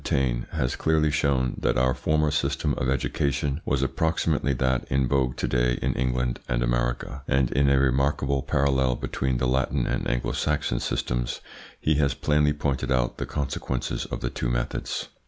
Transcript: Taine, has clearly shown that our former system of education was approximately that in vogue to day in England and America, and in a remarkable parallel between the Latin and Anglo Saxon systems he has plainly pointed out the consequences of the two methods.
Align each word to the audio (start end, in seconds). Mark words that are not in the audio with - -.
Taine, 0.03 0.47
has 0.53 0.75
clearly 0.75 1.11
shown 1.11 1.53
that 1.59 1.77
our 1.77 1.93
former 1.93 2.31
system 2.31 2.73
of 2.75 2.89
education 2.89 3.61
was 3.65 3.83
approximately 3.83 4.51
that 4.53 4.83
in 4.89 5.07
vogue 5.07 5.37
to 5.37 5.47
day 5.47 5.77
in 5.79 5.93
England 5.93 6.39
and 6.49 6.63
America, 6.63 7.21
and 7.27 7.51
in 7.51 7.69
a 7.69 7.77
remarkable 7.77 8.41
parallel 8.41 8.95
between 8.95 9.37
the 9.37 9.45
Latin 9.47 9.85
and 9.85 10.07
Anglo 10.07 10.31
Saxon 10.31 10.79
systems 10.79 11.39
he 11.79 11.97
has 11.97 12.15
plainly 12.15 12.51
pointed 12.51 12.91
out 12.91 13.19
the 13.19 13.27
consequences 13.27 14.05
of 14.05 14.21
the 14.21 14.31
two 14.31 14.49
methods. 14.49 15.07